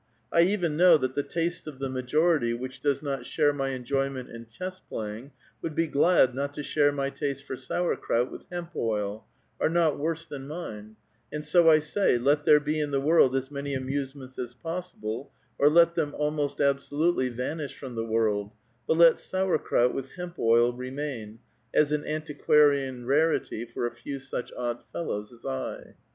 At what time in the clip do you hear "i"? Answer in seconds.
0.33-0.41, 11.69-11.81, 25.45-25.93